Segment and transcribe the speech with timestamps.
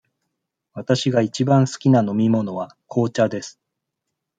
[0.73, 3.59] わたしがいちばん好きな飲み物は紅茶です。